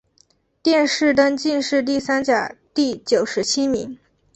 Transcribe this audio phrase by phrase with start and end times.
[0.63, 3.99] 殿试登进士第三甲第九十七名。